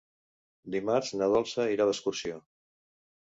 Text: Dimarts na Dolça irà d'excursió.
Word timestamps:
Dimarts 0.75 1.11
na 1.19 1.27
Dolça 1.35 1.67
irà 1.75 1.87
d'excursió. 1.89 2.39